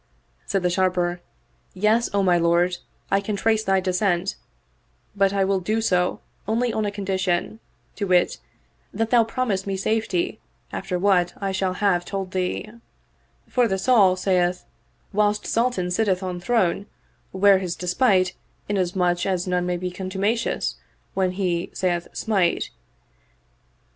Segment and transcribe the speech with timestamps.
[0.47, 1.21] "Said the Sharper,"
[1.75, 2.77] Yes, O my lord,
[3.11, 4.35] I can trace thy descent,
[5.15, 6.13] but I will so
[6.47, 7.59] do only upon a condition;
[7.97, 8.39] to wit,
[8.91, 10.39] that thou promise me safety
[10.73, 12.67] after what I shall have told thee;
[13.47, 16.87] for the saw saith, * Whilst Sultan sitteth on throne
[17.31, 18.33] 'ware his despite,
[18.67, 20.77] inasmuch as none may be contumacious
[21.13, 22.71] when he saith' Smite.'